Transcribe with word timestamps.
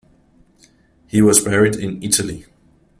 He 1.05 1.21
was 1.21 1.41
buried 1.43 1.75
in 1.75 2.01
Italy. 2.01 2.47